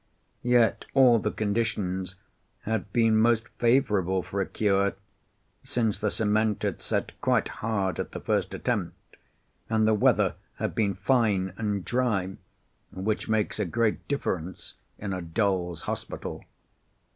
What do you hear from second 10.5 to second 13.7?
had been fine and dry, which makes a